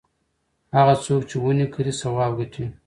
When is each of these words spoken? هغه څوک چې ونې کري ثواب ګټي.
هغه 0.75 0.93
څوک 1.05 1.21
چې 1.29 1.35
ونې 1.43 1.65
کري 1.73 1.93
ثواب 2.01 2.31
ګټي. 2.39 2.65